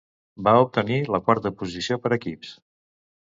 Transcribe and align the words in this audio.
Va 0.45 0.53
obtenir 0.61 0.97
la 1.15 1.19
quarta 1.27 1.51
posició 1.59 1.99
per 2.07 2.13
equips. 2.19 2.55